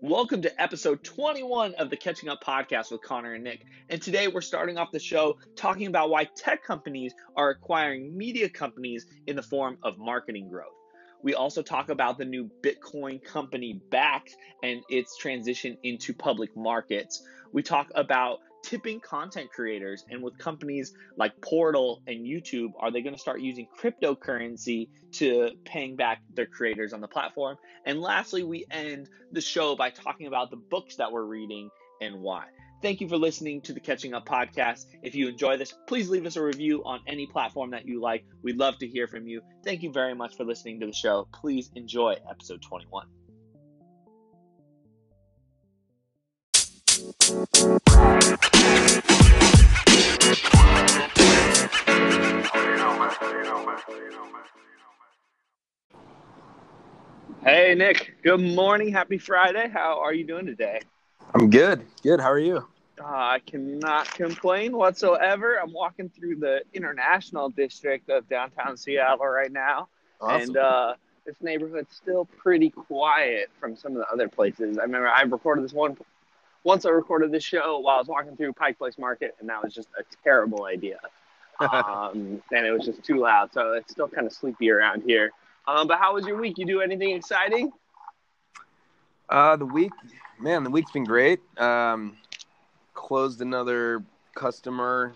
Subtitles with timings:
[0.00, 3.64] Welcome to episode 21 of the Catching Up podcast with Connor and Nick.
[3.88, 8.48] And today we're starting off the show talking about why tech companies are acquiring media
[8.48, 10.68] companies in the form of marketing growth.
[11.24, 17.20] We also talk about the new Bitcoin company Bakkt and its transition into public markets.
[17.52, 23.02] We talk about tipping content creators and with companies like Portal and YouTube, are they
[23.02, 27.56] going to start using cryptocurrency to paying back their creators on the platform?
[27.84, 32.20] And lastly, we end the show by talking about the books that we're reading and
[32.20, 32.44] why.
[32.80, 34.86] Thank you for listening to the Catching Up podcast.
[35.02, 38.24] If you enjoy this, please leave us a review on any platform that you like.
[38.42, 39.40] We'd love to hear from you.
[39.64, 41.26] Thank you very much for listening to the show.
[41.32, 43.08] Please enjoy episode 21.
[47.28, 47.34] Hey,
[57.74, 58.14] Nick.
[58.22, 58.90] Good morning.
[58.90, 59.68] Happy Friday.
[59.68, 60.80] How are you doing today?
[61.34, 61.84] I'm good.
[62.02, 62.18] Good.
[62.18, 62.66] How are you?
[62.98, 65.60] Uh, I cannot complain whatsoever.
[65.60, 69.88] I'm walking through the international district of downtown Seattle right now.
[70.22, 70.48] Awesome.
[70.48, 70.94] And uh,
[71.26, 74.78] this neighborhood's still pretty quiet from some of the other places.
[74.78, 75.94] I remember I recorded this one
[76.68, 79.64] once I recorded this show while I was walking through Pike Place Market, and that
[79.64, 80.98] was just a terrible idea.
[81.60, 85.30] um, and it was just too loud, so it's still kind of sleepy around here.
[85.66, 86.58] Um, but how was your week?
[86.58, 87.72] You do anything exciting?
[89.30, 89.92] Uh, the week,
[90.38, 91.40] man, the week's been great.
[91.56, 92.18] Um,
[92.92, 95.14] closed another customer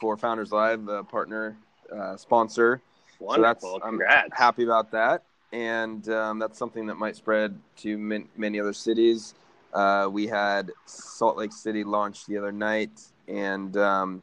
[0.00, 1.58] for Founders Live, the partner
[1.94, 2.80] uh, sponsor.
[3.20, 3.80] Wonderful.
[3.82, 3.86] So.
[3.86, 4.00] I'm
[4.32, 5.24] happy about that.
[5.52, 9.34] And um, that's something that might spread to min- many other cities.
[9.74, 14.22] Uh, we had Salt Lake City launch the other night, and um,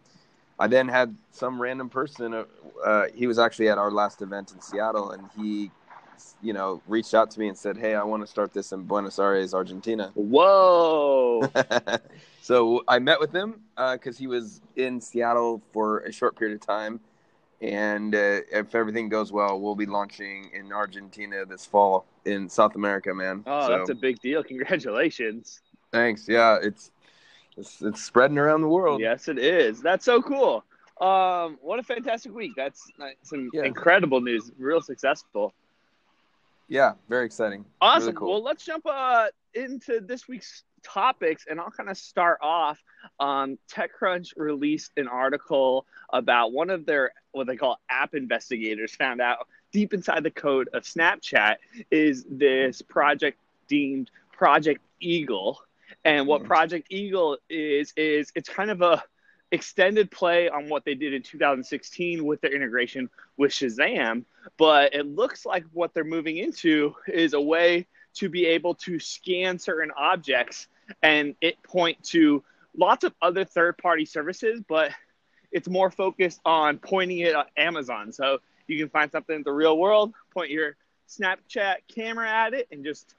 [0.57, 2.33] I then had some random person.
[2.33, 2.45] Uh,
[2.85, 5.69] uh, he was actually at our last event in Seattle, and he,
[6.41, 8.83] you know, reached out to me and said, "Hey, I want to start this in
[8.83, 11.51] Buenos Aires, Argentina." Whoa.
[12.41, 16.55] so I met with him because uh, he was in Seattle for a short period
[16.55, 17.01] of time,
[17.59, 22.75] and uh, if everything goes well, we'll be launching in Argentina this fall in South
[22.75, 23.43] America, man.
[23.45, 24.43] Oh, so, that's a big deal.
[24.43, 25.61] Congratulations.
[25.91, 26.27] Thanks.
[26.27, 26.91] Yeah, it's,
[27.57, 29.01] it's it's spreading around the world.
[29.01, 29.81] Yes, it is.
[29.81, 30.63] That's so cool.
[30.99, 32.51] Um, what a fantastic week.
[32.55, 32.91] That's
[33.23, 33.63] some yeah.
[33.63, 34.51] incredible news.
[34.57, 35.53] Real successful.
[36.67, 37.65] Yeah, very exciting.
[37.81, 38.07] Awesome.
[38.07, 38.29] Really cool.
[38.31, 42.79] Well, let's jump uh, into this week's topics, and I'll kind of start off.
[43.19, 49.21] Um, TechCrunch released an article about one of their what they call app investigators found
[49.21, 51.55] out deep inside the code of Snapchat
[51.89, 53.37] is this project
[53.67, 55.59] deemed Project Eagle.
[56.03, 56.47] And what mm-hmm.
[56.47, 59.03] Project Eagle is is it's kind of a
[59.51, 64.23] extended play on what they did in 2016 with their integration with Shazam,
[64.57, 67.85] but it looks like what they're moving into is a way
[68.15, 70.67] to be able to scan certain objects
[71.01, 72.43] and it point to
[72.77, 74.91] lots of other third party services, but
[75.51, 78.11] it's more focused on pointing it at Amazon.
[78.11, 80.75] So you can find something in the real world, point your
[81.07, 83.15] Snapchat camera at it, and just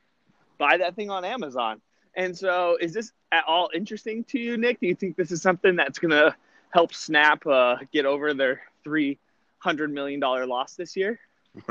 [0.59, 1.81] buy that thing on Amazon.
[2.15, 4.81] And so, is this at all interesting to you, Nick?
[4.81, 6.35] Do you think this is something that's going to
[6.71, 9.19] help Snap uh, get over their three
[9.59, 11.19] hundred million dollar loss this year?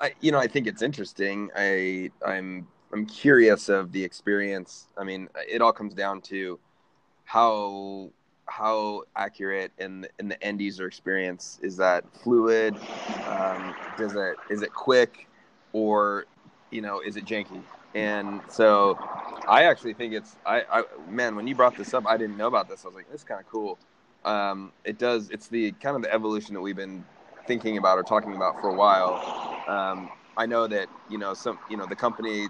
[0.00, 1.50] I, you know, I think it's interesting.
[1.56, 4.88] I, I'm, I'm curious of the experience.
[4.96, 6.58] I mean, it all comes down to
[7.24, 8.10] how
[8.46, 12.74] how accurate in in the end user experience is that fluid?
[13.26, 15.28] Um, does it is it quick?
[15.74, 16.24] Or
[16.70, 17.62] you know is it janky?
[17.94, 18.98] And so
[19.46, 22.48] i actually think it's I, I man when you brought this up i didn't know
[22.48, 22.84] about this.
[22.84, 23.78] I was like this is kind of cool.
[24.24, 27.04] Um, it does it's the kind of the evolution that we've been
[27.46, 31.58] thinking about or talking about for a while um, i know that you know some
[31.70, 32.48] you know the company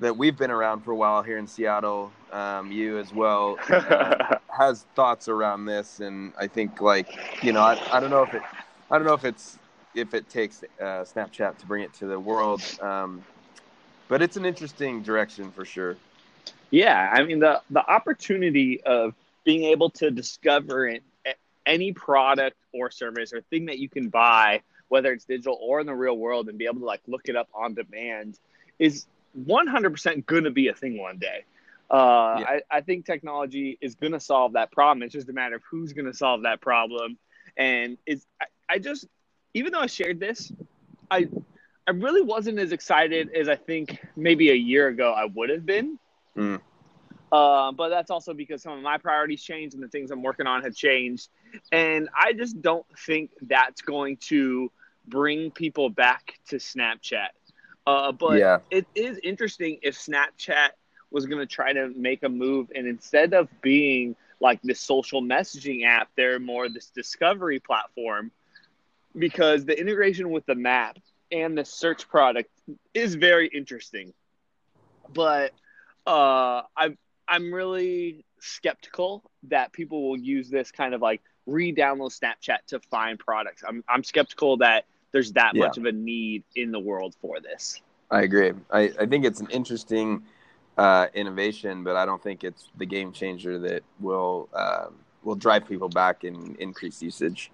[0.00, 4.36] that we've been around for a while here in Seattle, um, you as well, uh,
[4.58, 7.08] has thoughts around this, and I think like
[7.42, 8.42] you know I, I don't know if it
[8.90, 9.58] I don't know if it's
[9.94, 13.24] if it takes uh, Snapchat to bring it to the world, um,
[14.08, 15.96] but it's an interesting direction for sure.
[16.70, 19.14] Yeah, I mean the the opportunity of
[19.44, 21.02] being able to discover it,
[21.66, 25.86] any product or service or thing that you can buy, whether it's digital or in
[25.86, 28.38] the real world, and be able to like look it up on demand
[28.78, 29.06] is
[29.38, 31.44] 100% going to be a thing one day.
[31.90, 32.46] Uh, yeah.
[32.48, 35.02] I, I think technology is going to solve that problem.
[35.02, 37.18] It's just a matter of who's going to solve that problem.
[37.56, 39.06] And it's, I, I, just,
[39.52, 40.50] even though I shared this,
[41.10, 41.28] I,
[41.86, 45.66] I really wasn't as excited as I think maybe a year ago I would have
[45.66, 45.98] been.
[46.36, 46.60] Mm.
[47.32, 50.46] Uh, but that's also because some of my priorities changed and the things I'm working
[50.46, 51.28] on have changed.
[51.72, 54.70] And I just don't think that's going to
[55.06, 57.28] bring people back to Snapchat.
[57.86, 58.58] Uh, but Yeah.
[58.70, 60.70] it is interesting if Snapchat
[61.10, 65.22] was going to try to make a move and instead of being like this social
[65.22, 68.30] messaging app, they're more this discovery platform
[69.16, 70.98] because the integration with the map
[71.30, 72.50] and the search product
[72.94, 74.12] is very interesting.
[75.12, 75.52] But
[76.06, 76.98] uh, I'm
[77.28, 83.18] I'm really skeptical that people will use this kind of like re-download Snapchat to find
[83.18, 83.62] products.
[83.66, 85.60] I'm I'm skeptical that there's that Yeah.
[85.60, 87.80] much of a need in the world for this.
[88.10, 88.52] I agree.
[88.70, 90.24] I, I think it's an interesting
[90.76, 95.66] uh, innovation, but I don't think it's the game changer that will um, will drive
[95.66, 97.50] people back and increase usage.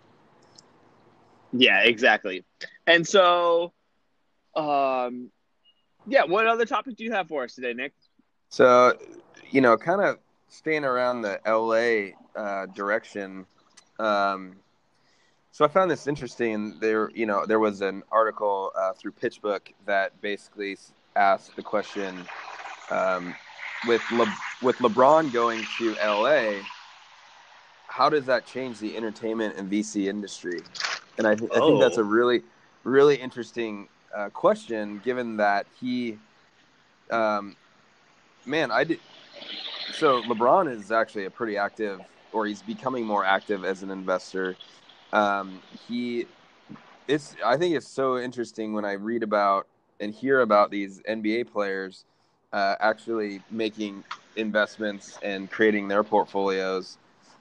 [1.52, 2.44] Yeah, exactly.
[2.86, 3.72] And so,
[4.54, 5.30] um,
[6.06, 7.92] yeah, what other topic do you have for us today, Nick?
[8.48, 8.96] So,
[9.50, 10.18] you know, kind of
[10.48, 13.46] staying around the LA uh, direction.
[13.98, 14.56] Um,
[15.52, 16.78] so I found this interesting.
[16.80, 20.76] There, you know, there was an article uh, through PitchBook that basically
[21.16, 22.24] asked the question:
[22.90, 23.34] um,
[23.86, 26.62] with Le- with LeBron going to LA,
[27.88, 30.60] how does that change the entertainment and VC industry?
[31.18, 32.02] And I, th- I think that's Oh.
[32.02, 32.42] a really,
[32.84, 36.18] really interesting uh, question, given that he,
[37.10, 37.56] um,
[38.46, 39.00] man, I did.
[39.92, 42.00] So LeBron is actually a pretty active,
[42.32, 44.56] or he's becoming more active as an investor.
[45.12, 46.26] Um, he,
[47.08, 47.36] it's.
[47.44, 49.66] I think it's so interesting when I read about
[50.00, 52.04] and hear about these NBA players
[52.52, 54.04] uh, actually making
[54.36, 56.98] investments and creating their portfolios.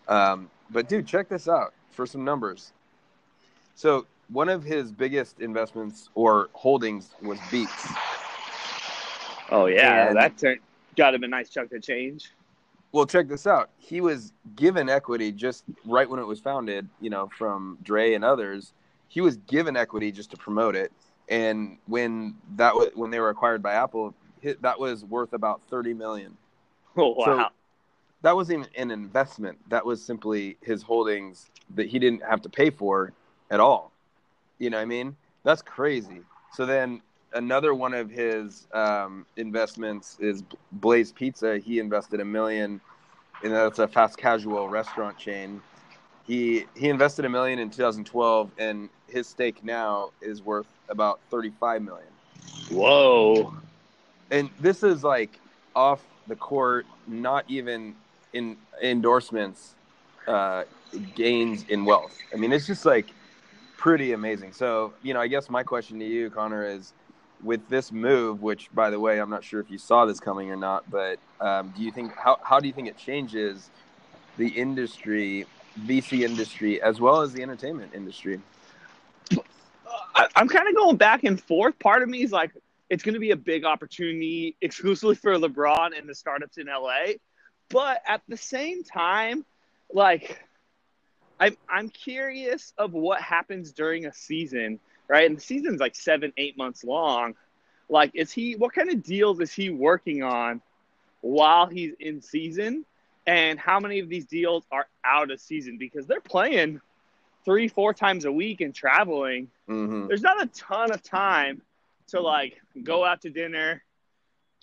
[0.07, 2.73] Um, but dude, check this out for some numbers.
[3.75, 7.87] So one of his biggest investments or holdings was Beats.
[9.51, 10.59] Oh yeah, And- that turned,
[10.95, 12.31] got him a nice chunk of change.
[12.91, 13.69] Well, check this out.
[13.77, 18.25] He was given equity just right when it was founded, you know, from Dre and
[18.25, 18.73] others.
[19.07, 20.91] He was given equity just to promote it,
[21.29, 25.61] and when that was when they were acquired by Apple, hit, that was worth about
[25.69, 26.35] thirty million.
[26.97, 27.25] Oh wow.
[27.25, 27.47] So-
[28.21, 29.57] That wasn't even an investment.
[29.69, 33.13] That was simply his holdings that he didn't have to pay for
[33.49, 33.91] at all.
[34.57, 35.15] You know what I mean?
[35.43, 36.21] That's crazy.
[36.53, 37.01] So then
[37.33, 40.43] another one of his um, investments is
[40.73, 41.59] Blaze Pizza.
[41.59, 42.81] He invested a million,
[43.43, 45.61] and that's a fast casual restaurant chain.
[46.25, 51.81] He he invested a million in 2012, and his stake now is worth about 35
[51.81, 52.07] million
[52.69, 53.53] Whoa.
[54.31, 55.39] and this is like
[55.75, 57.95] off the court, not even
[58.33, 59.75] in endorsements,
[60.27, 60.65] uh,
[61.15, 62.15] gains in wealth.
[62.33, 63.07] I mean, it's just like
[63.77, 64.53] pretty amazing.
[64.53, 66.93] So, you know, I guess my question to you, Connor, is
[67.43, 70.51] with this move, which by the way, I'm not sure if you saw this coming
[70.51, 73.69] or not, but um, do you think how how do you think it changes
[74.37, 75.45] the industry,
[75.81, 78.39] VC industry, as well as the entertainment industry?
[80.15, 81.77] I, I'm kind of going back and forth.
[81.79, 82.51] Part of me is like,
[82.89, 87.13] it's going to be a big opportunity exclusively for LeBron and the startups in LA.
[87.69, 89.45] But at the same time,
[89.93, 90.39] like,
[91.39, 95.25] I'm, I'm curious of what happens during a season, right?
[95.27, 97.35] And the season's like seven, eight months long.
[97.89, 100.61] Like, is he, what kind of deals is he working on
[101.21, 102.85] while he's in season?
[103.27, 105.77] And how many of these deals are out of season?
[105.77, 106.79] Because they're playing
[107.45, 110.07] three, four times a week and traveling Mm-hmm.
[110.07, 111.61] there's not a ton of time
[112.07, 113.83] to like go out to dinner,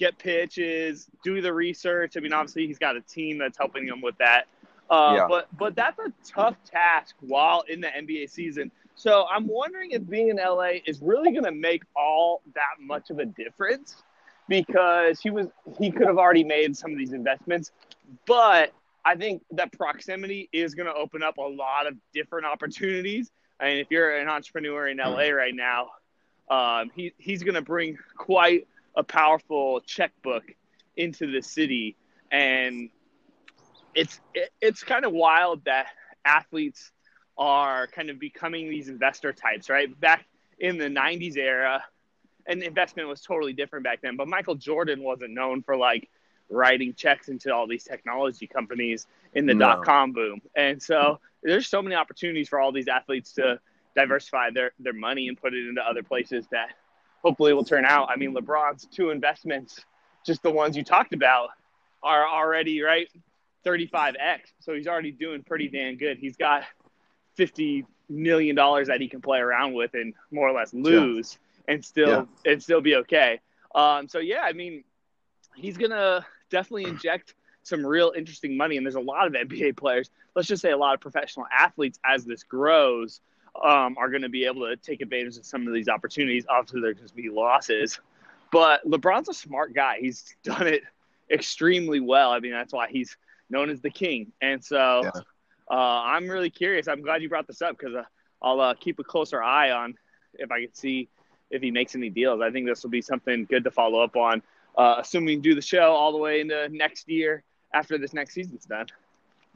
[0.00, 2.16] get pitches, do the research.
[2.16, 4.46] I mean, obviously he's got a team that's helping him with that.
[4.90, 5.26] Uh, Yeah.
[5.28, 8.72] But but that's a tough task while in the NBA season.
[8.96, 13.10] So I'm wondering if being in LA is really going to make all that much
[13.10, 14.02] of a difference
[14.48, 15.48] because he was
[15.78, 17.72] he could have already made some of these investments,
[18.26, 18.72] but
[19.04, 23.30] I think that proximity is going to open up a lot of different opportunities.
[23.60, 25.90] I mean, if you're an entrepreneur in LA right now,
[26.50, 30.42] um, he, he's going to bring quite a powerful checkbook
[30.96, 31.96] into the city.
[32.32, 32.90] And
[33.94, 35.86] it's, it, it's kind of wild that
[36.24, 36.90] athletes
[37.38, 39.98] are kind of becoming these investor types, right?
[40.00, 40.24] Back
[40.58, 41.84] in the 90s era,
[42.46, 46.08] and investment was totally different back then, but Michael Jordan wasn't known for like
[46.48, 49.66] writing checks into all these technology companies in the No.
[49.66, 50.40] dot com boom.
[50.54, 53.60] And so there's so many opportunities for all these athletes to
[53.96, 56.70] diversify their, their money and put it into other places that
[57.22, 58.08] hopefully will turn out.
[58.10, 59.84] I mean, LeBron's two investments,
[60.24, 61.48] just the ones you talked about,
[62.02, 63.08] are already right
[63.64, 64.52] 35x.
[64.60, 66.18] So he's already doing pretty damn good.
[66.18, 66.62] He's got
[67.36, 71.38] 50 million dollars that he can play around with and more or less lose
[71.68, 72.52] and still Yeah.
[72.52, 73.40] and still be okay.
[73.74, 74.84] Um, so yeah, I mean,
[75.54, 78.76] he's gonna definitely inject some real interesting money.
[78.76, 81.98] And there's a lot of NBA players, let's just say a lot of professional athletes,
[82.04, 83.20] as this grows,
[83.60, 86.44] um, are going to be able to take advantage of some of these opportunities.
[86.48, 87.98] Obviously, there's going to be losses,
[88.52, 89.98] But LeBron's a smart guy.
[90.00, 90.82] He's done it
[91.28, 92.30] extremely well.
[92.30, 93.16] I mean, that's why he's
[93.50, 94.30] known as the king.
[94.40, 95.10] And so yeah.
[95.70, 96.88] Uh, I'm really curious.
[96.88, 98.04] I'm glad you brought this up because uh,
[98.42, 99.94] I'll uh, keep a closer eye on
[100.34, 101.08] if I can see
[101.50, 102.40] if he makes any deals.
[102.40, 104.42] I think this will be something good to follow up on,
[104.76, 107.42] uh, assuming do the show all the way into next year
[107.72, 108.86] after this next season's done.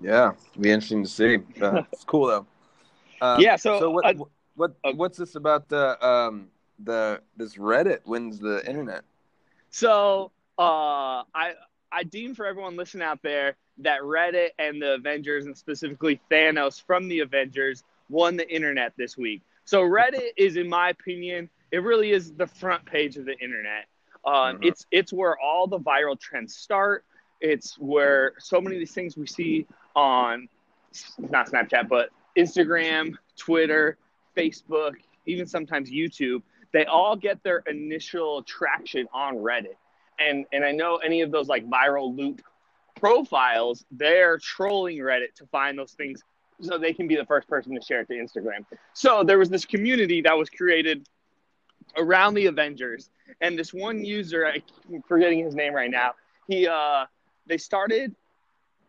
[0.02, 1.38] Yeah, it'll be interesting to see.
[1.60, 2.46] Uh, it's cool though.
[3.20, 3.56] Um, yeah.
[3.56, 4.16] So, so what,
[4.56, 6.48] what what's this about the um
[6.82, 9.02] the this Reddit wins the internet?
[9.70, 11.54] So uh, I
[11.92, 16.82] I deem for everyone listening out there that Reddit and the Avengers and specifically Thanos
[16.84, 19.42] from the Avengers won the internet this week.
[19.64, 23.86] So Reddit is, in my opinion, it really is the front page of the internet.
[24.24, 24.64] Um, mm-hmm.
[24.64, 27.04] It's it's where all the viral trends start.
[27.40, 29.66] It's where so many of these things we see
[29.96, 30.48] on
[31.18, 33.96] not Snapchat, but Instagram, Twitter,
[34.36, 34.94] Facebook,
[35.26, 36.42] even sometimes YouTube.
[36.72, 39.76] They all get their initial traction on Reddit.
[40.20, 42.42] And and I know any of those like viral loop
[42.96, 46.22] profiles, they're trolling Reddit to find those things
[46.60, 48.66] so they can be the first person to share it to Instagram.
[48.92, 51.08] So there was this community that was created
[51.96, 53.10] around the Avengers,
[53.40, 56.12] and this one user, I'm forgetting his name right now,
[56.46, 57.06] he uh
[57.46, 58.14] they started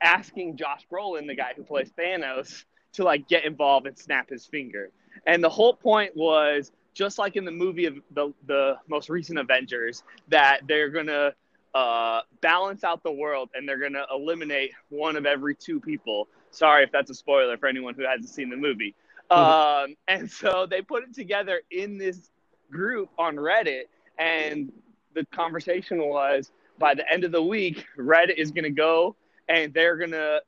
[0.02, 4.46] asking Josh Brolin, the guy who plays Thanos, to like get involved and snap his
[4.46, 4.90] finger.
[5.26, 9.40] And the whole point was just like in the movie of the the most recent
[9.40, 11.34] Avengers, that they're gonna
[11.74, 16.28] uh, balance out the world and they're gonna eliminate one of every two people.
[16.52, 18.96] Sorry if that's a spoiler for anyone who hasn't seen the movie.
[19.30, 19.92] Mm-hmm.
[19.92, 22.30] Um, and so they put it together in this
[22.70, 23.84] group on Reddit,
[24.18, 24.72] and
[25.14, 29.16] the conversation was by the end of the week, Reddit is gonna go
[29.48, 30.40] and they're gonna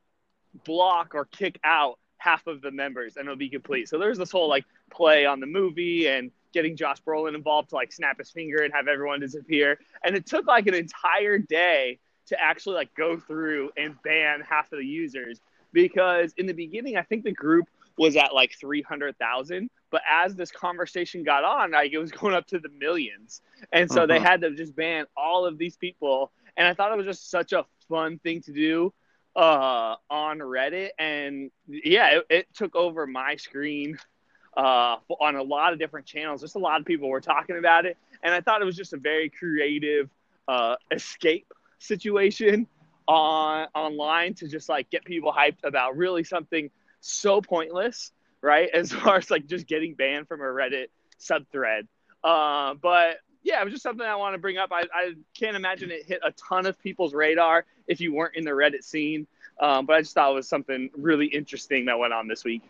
[0.66, 3.90] block or kick out half of the members and it'll be complete.
[3.90, 7.76] So there's this whole like play on the movie and getting Josh Brolin involved to
[7.76, 9.80] like snap his finger and have everyone disappear.
[10.04, 14.72] And it took like an entire day to actually like go through and ban half
[14.72, 15.42] of the users.
[15.72, 20.50] Because in the beginning I think the group was at like 300,000 but as this
[20.50, 23.42] conversation got on like it was going up to the millions.
[23.72, 24.08] And so uh-huh.
[24.08, 26.32] they had to just ban all of these people.
[26.58, 28.94] And I thought it was just such a fun thing to do
[29.36, 33.98] uh, on Reddit, and yeah, it, it took over my screen
[34.56, 36.42] uh, on a lot of different channels.
[36.42, 38.94] Just a lot of people were talking about it, and I thought it was just
[38.94, 40.10] a very creative
[40.48, 42.68] uh, escape situation
[43.08, 46.70] on online to just like get people hyped about really something
[47.02, 48.70] so pointless, right?
[48.74, 50.88] As far as like just getting banned from a Reddit
[51.20, 51.88] subthread.
[52.24, 54.70] Uh, but yeah, it was just something I want to bring up.
[54.72, 58.46] I, I can't imagine it hit a ton of people's radar if you weren't in
[58.46, 59.28] the Reddit scene.
[59.60, 62.64] Um, but I just thought it was something really interesting that went on this week.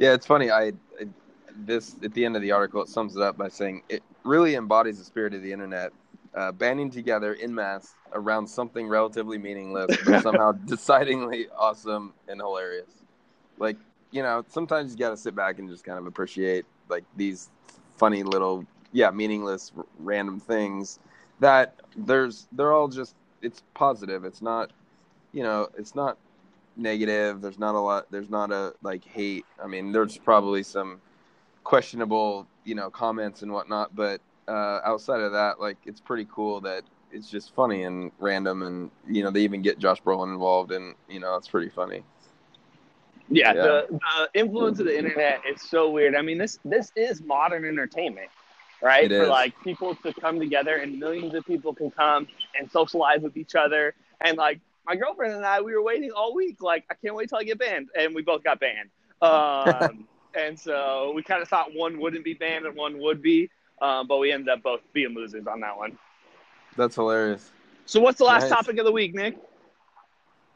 [0.00, 0.50] Yeah, it's funny.
[0.50, 0.72] I, I
[1.54, 4.56] this at the end of the article it sums it up by saying it really
[4.56, 5.92] embodies the spirit of the internet,
[6.34, 12.90] uh, banding together in mass around something relatively meaningless but somehow decidingly awesome and hilarious.
[13.58, 13.76] Like
[14.10, 17.50] you know, sometimes you got to sit back and just kind of appreciate like these
[17.98, 20.98] funny little yeah meaningless r- random things
[21.40, 24.72] that there's they're all just it's positive it's not
[25.32, 26.18] you know it's not
[26.80, 31.00] negative there's not a lot there's not a like hate i mean there's probably some
[31.64, 36.60] questionable you know comments and whatnot but uh, outside of that like it's pretty cool
[36.60, 36.82] that
[37.12, 40.94] it's just funny and random and you know they even get josh brolin involved and
[41.08, 42.02] you know it's pretty funny
[43.32, 43.62] yeah, yeah.
[43.62, 47.64] The, the influence of the internet is so weird i mean this this is modern
[47.64, 48.28] entertainment
[48.82, 49.10] right?
[49.10, 49.28] It For is.
[49.28, 52.26] like people to come together and millions of people can come
[52.58, 53.94] and socialize with each other.
[54.20, 54.60] And like
[54.90, 56.60] my girlfriend and I, we were waiting all week.
[56.60, 57.90] Like, I can't wait till I get banned.
[57.96, 58.90] And we both got banned.
[59.22, 63.50] Um, and so we kind of thought one wouldn't be banned and one would be.
[63.82, 65.98] Um, but we ended up both being losers on that one.
[66.74, 67.50] That's hilarious.
[67.84, 68.50] So, what's the last nice.
[68.50, 69.36] topic of the week, Nick?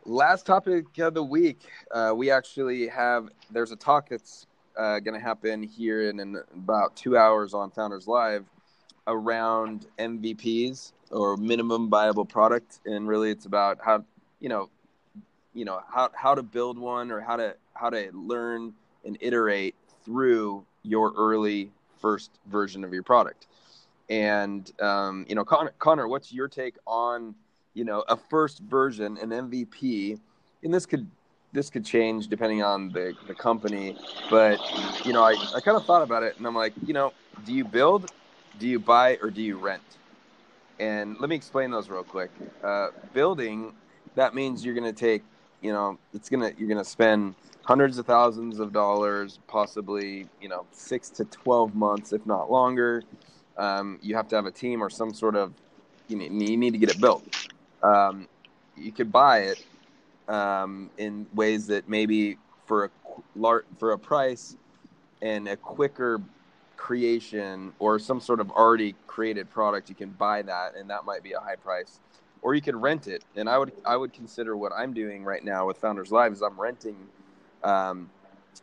[0.06, 1.60] Last topic of the week,
[1.90, 3.28] uh, we actually have.
[3.50, 4.46] There's a talk that's
[4.78, 8.46] uh, going to happen here in, in, about two hours on Founders Live
[9.06, 14.04] around MVPs or minimum viable product, and really it's about how
[14.44, 14.68] you know,
[15.54, 19.74] you know how how to build one or how to how to learn and iterate
[20.04, 23.46] through your early first version of your product.
[24.10, 27.34] And um, you know, Connor, Connor, what's your take on
[27.72, 30.20] you know a first version, an MVP?
[30.62, 31.10] And this could
[31.54, 33.96] this could change depending on the, the company.
[34.28, 34.60] But,
[35.06, 37.14] you know, I, I kind of thought about it and I'm like, you know,
[37.46, 38.10] do you build,
[38.58, 39.80] do you buy, or do you rent?
[40.80, 42.30] And let me explain those real quick.
[42.62, 43.72] Uh, building,
[44.14, 45.22] that means you're going to take,
[45.62, 50.26] you know, it's going to, you're going to spend hundreds of thousands of dollars, possibly,
[50.40, 53.02] you know, six to 12 months, if not longer.
[53.56, 55.52] um, you have to have a team or some sort of
[56.08, 57.24] you, need, you need to get it built.
[57.82, 58.28] Um,
[58.76, 59.64] you could buy it
[60.28, 62.90] um, in ways that maybe for a
[63.78, 64.56] for a price
[65.22, 66.20] and a quicker
[66.76, 71.22] creation or some sort of already created product, you can buy that, and that might
[71.22, 72.00] be a high price.
[72.44, 75.42] Or you could rent it, and I would I would consider what I'm doing right
[75.42, 77.08] now with Founders Live is I'm renting
[77.64, 78.10] um,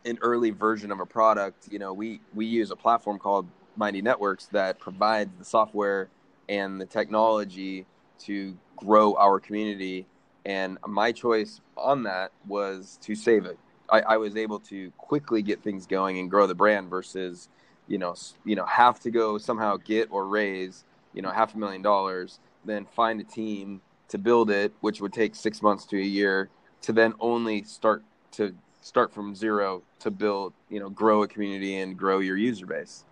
[0.04, 1.68] an early version of a product.
[1.70, 6.08] You know, we we use a platform called Mighty Networks that provides the software
[6.48, 7.84] and the technology
[8.20, 10.06] to grow our community.
[10.46, 13.58] And my choice on that was to save it.
[13.90, 17.48] I, I was able to quickly get things going and grow the brand versus
[17.88, 21.58] you know, you know, have to go somehow get or raise, you know, half a
[21.58, 25.98] million dollars, then find a team to build it, which would take six months to
[25.98, 26.50] a year,
[26.82, 28.02] to then only start
[28.32, 32.66] to start from zero to build, you know, grow a community and grow your user
[32.66, 33.04] base.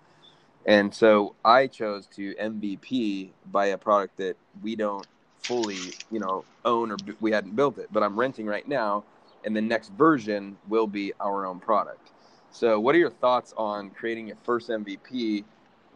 [0.66, 5.06] And so I chose to MVP buy a product that we don't
[5.38, 5.78] fully,
[6.10, 9.04] you know, own or we hadn't built it, but I'm renting right now,
[9.44, 12.10] and the next version will be our own product.
[12.52, 15.44] So, what are your thoughts on creating your first MVP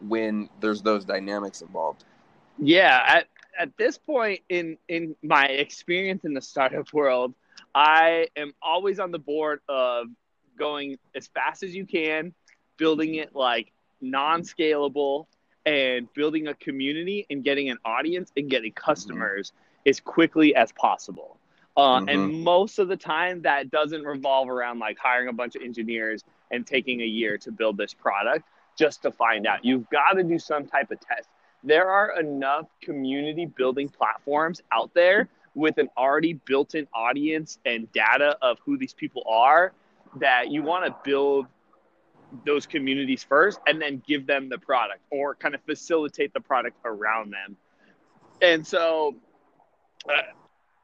[0.07, 2.05] when there's those dynamics involved?
[2.57, 3.23] Yeah,
[3.57, 7.33] at this point in in my experience in the startup world,
[7.73, 10.07] I am always on the board of
[10.57, 12.33] going as fast as you can,
[12.77, 13.71] building it like
[14.01, 15.25] non-scalable
[15.65, 19.89] and building a community and getting an audience and getting customers mm-hmm.
[19.89, 21.39] as quickly as possible.
[21.75, 22.09] Uh, mm-hmm.
[22.09, 26.23] And most of the time, that doesn't revolve around like hiring a bunch of engineers
[26.51, 28.45] and taking a year to build this product
[28.77, 29.65] just to find out.
[29.65, 31.27] You've got to do some type of test.
[31.65, 37.91] There are enough community building platforms out there with an already built in audience and
[37.91, 39.73] data of who these people are
[40.19, 41.47] that you want to build
[42.45, 46.77] those communities first and then give them the product or kind of facilitate the product
[46.85, 47.57] around them.
[48.41, 49.15] And so,
[50.07, 50.21] uh,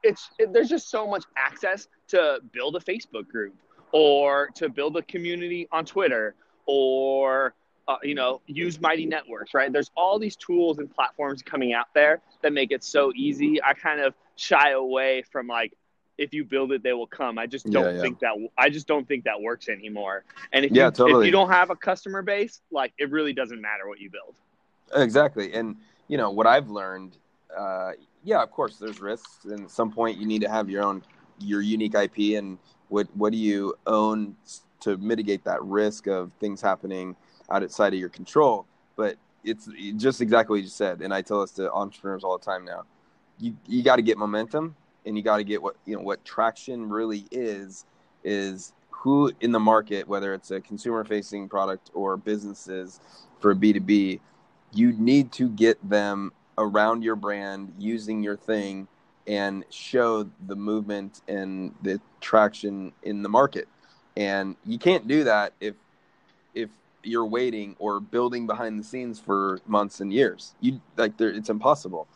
[0.03, 3.55] it's it, there's just so much access to build a Facebook group
[3.91, 6.33] or to build a community on Twitter
[6.65, 7.53] or
[7.87, 9.72] uh, you know use Mighty Networks, right?
[9.72, 13.61] There's all these tools and platforms coming out there that make it so easy.
[13.63, 15.74] I kind of shy away from like
[16.17, 17.39] if you build it, they will come.
[17.39, 18.01] I just don't yeah, yeah.
[18.01, 20.24] think that I just don't think that works anymore.
[20.53, 21.24] And if yeah, you totally.
[21.24, 24.35] if you don't have a customer base, like it really doesn't matter what you build.
[24.96, 25.75] Exactly, and
[26.07, 27.17] you know what I've learned.
[27.55, 30.83] Uh, yeah, of course, there's risks, and at some point you need to have your
[30.83, 31.03] own
[31.39, 32.57] your unique IP, and
[32.89, 34.35] what what do you own
[34.81, 37.15] to mitigate that risk of things happening
[37.50, 38.65] outside of your control?
[38.96, 42.46] But it's just exactly what you said, and I tell this to entrepreneurs all the
[42.46, 42.83] time now.
[43.39, 46.24] You you got to get momentum, and you got to get what you know what
[46.25, 47.85] traction really is
[48.24, 53.00] is who in the market, whether it's a consumer facing product or businesses
[53.39, 54.20] for B2B,
[54.74, 58.87] you need to get them around your brand using your thing
[59.25, 63.67] and show the movement and the traction in the market
[64.17, 65.75] and you can't do that if
[66.53, 66.69] if
[67.03, 70.53] you're waiting or building behind the scenes for months and years.
[70.59, 72.07] You like there it's impossible.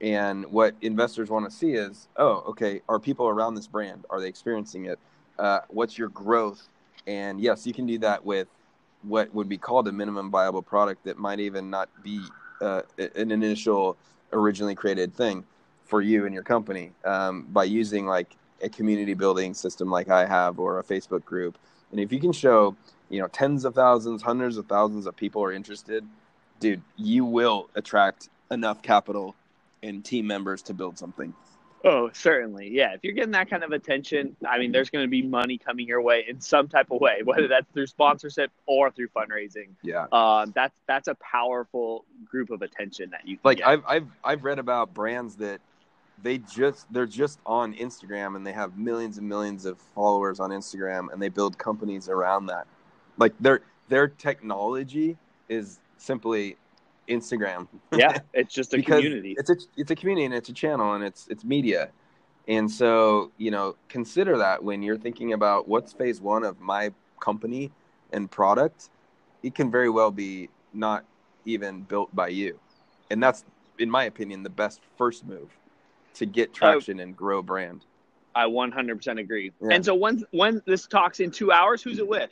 [0.00, 4.04] And what investors want to see is oh okay are people around this brand?
[4.10, 4.98] Are they experiencing it?
[5.38, 6.68] Uh, what's your growth?
[7.06, 8.48] And yes you can do that with
[9.02, 12.20] what would be called a minimum viable product that might even not be
[12.60, 13.96] uh, an initial
[14.32, 15.44] originally created thing
[15.84, 20.26] for you and your company um, by using like a community building system like I
[20.26, 21.58] have or a Facebook group.
[21.90, 22.76] And if you can show,
[23.08, 26.04] you know, tens of thousands, hundreds of thousands of people are interested,
[26.60, 29.34] dude, you will attract enough capital
[29.82, 31.32] and team members to build something.
[31.84, 32.68] Oh, certainly.
[32.68, 32.94] Yeah.
[32.94, 35.86] If you're getting that kind of attention, I mean, there's going to be money coming
[35.86, 39.68] your way in some type of way, whether that's through sponsorship or through fundraising.
[39.82, 40.06] Yeah.
[40.10, 43.58] Um, that's, that's a powerful group of attention that you like.
[43.58, 43.68] Get.
[43.68, 45.60] I've, I've, I've read about brands that
[46.22, 50.50] they just, they're just on Instagram and they have millions and millions of followers on
[50.50, 52.66] Instagram and they build companies around that.
[53.18, 55.16] Like their, their technology
[55.48, 56.56] is simply
[57.08, 57.66] Instagram.
[57.92, 59.34] yeah, it's just a community.
[59.38, 61.90] It's a it's a community and it's a channel and it's it's media.
[62.46, 66.92] And so, you know, consider that when you're thinking about what's phase 1 of my
[67.20, 67.70] company
[68.10, 68.88] and product,
[69.42, 71.04] it can very well be not
[71.44, 72.58] even built by you.
[73.10, 73.44] And that's
[73.78, 75.50] in my opinion the best first move
[76.18, 77.84] to get traction uh, and grow brand.
[78.34, 79.52] I 100% agree.
[79.60, 79.68] Yeah.
[79.72, 82.30] And so when when this talks in 2 hours, who's it with?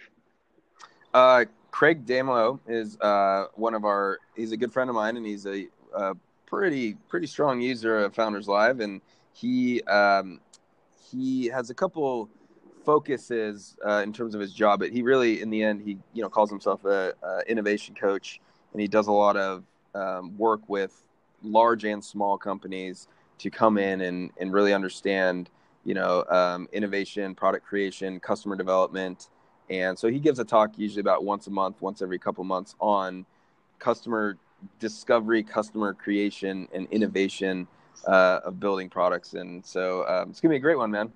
[1.13, 1.47] Uh
[1.77, 4.19] Craig Damelo is uh, one of our.
[4.35, 6.15] He's a good friend of mine, and he's a, a
[6.47, 9.03] pretty pretty strong user of Founders Live, and
[9.35, 10.41] he um,
[11.11, 12.31] he has a couple
[12.87, 16.23] focuses uh, in terms of his job, but he really, in the end, he you
[16.23, 18.41] know calls himself a, a innovation coach,
[18.73, 19.63] and he does a lot of
[19.95, 21.03] um, work with
[21.43, 23.07] large and small companies
[23.39, 25.51] to come in and, and really understand,
[25.85, 29.29] you know, um, innovation, product creation, customer development.
[29.69, 32.75] And so he gives a talk usually about once a month, once every couple months
[32.81, 33.27] on
[33.79, 34.39] customer
[34.79, 37.67] discovery, customer creation, and innovation
[38.07, 39.35] uh, of building products.
[39.35, 41.13] And so um, it's gonna be a great one, man.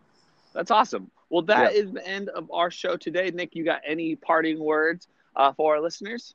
[0.53, 1.11] That's awesome.
[1.31, 1.81] Well, that yeah.
[1.81, 3.31] is the end of our show today.
[3.31, 5.07] Nick, you got any parting words
[5.37, 6.35] uh, for our listeners?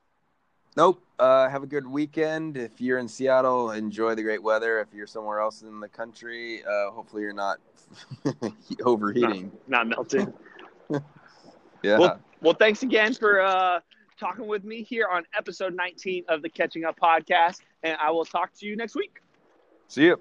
[0.75, 1.01] Nope.
[1.17, 2.57] Uh, have a good weekend.
[2.57, 4.81] If you're in Seattle, enjoy the great weather.
[4.81, 7.59] If you're somewhere else in the country, uh, hopefully you're not
[8.83, 10.33] overheating, not, not melting.
[11.81, 11.97] yeah.
[11.97, 13.79] Well, well, thanks again for uh,
[14.19, 18.25] talking with me here on episode 19 of the Catching Up podcast, and I will
[18.25, 19.21] talk to you next week.
[19.87, 20.19] See you.